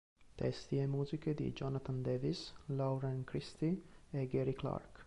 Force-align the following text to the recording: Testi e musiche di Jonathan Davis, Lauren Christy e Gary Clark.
Testi 0.35 0.79
e 0.79 0.87
musiche 0.87 1.35
di 1.35 1.53
Jonathan 1.53 2.01
Davis, 2.01 2.55
Lauren 2.69 3.23
Christy 3.23 3.79
e 4.09 4.25
Gary 4.25 4.53
Clark. 4.53 4.97